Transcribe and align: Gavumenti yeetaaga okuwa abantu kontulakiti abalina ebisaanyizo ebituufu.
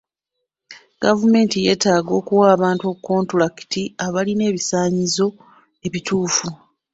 Gavumenti 1.03 1.57
yeetaaga 1.65 2.11
okuwa 2.19 2.45
abantu 2.55 2.85
kontulakiti 3.07 3.81
abalina 4.05 4.43
ebisaanyizo 4.51 5.27
ebituufu. 5.87 6.47